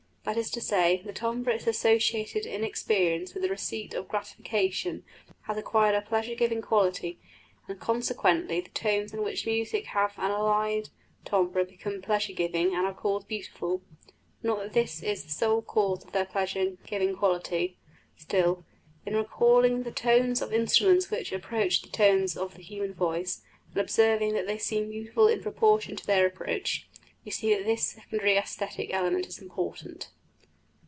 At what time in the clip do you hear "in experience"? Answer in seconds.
2.45-3.33